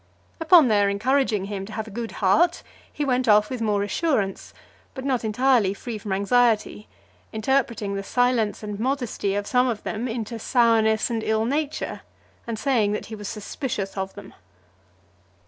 Upon 0.39 0.67
their 0.67 0.89
encouraging 0.89 1.45
him 1.45 1.63
to 1.67 1.73
have 1.73 1.85
a 1.85 1.91
good 1.91 2.13
heart, 2.13 2.63
he 2.91 3.05
went 3.05 3.27
off 3.27 3.51
with 3.51 3.61
more 3.61 3.83
assurance, 3.83 4.51
but 4.95 5.05
not 5.05 5.23
entirely 5.23 5.75
free 5.75 5.99
from 5.99 6.11
anxiety; 6.11 6.87
interpreting 7.31 7.93
the 7.93 8.01
silence 8.01 8.63
and 8.63 8.79
modesty 8.79 9.35
of 9.35 9.45
some 9.45 9.67
of 9.67 9.83
them 9.83 10.07
into 10.07 10.39
sourness 10.39 11.11
and 11.11 11.21
ill 11.21 11.45
nature, 11.45 12.01
and 12.47 12.57
saying 12.57 12.93
that 12.93 13.05
he 13.13 13.15
was 13.15 13.27
suspicious 13.27 13.95
of 13.95 14.15
them. 14.15 14.33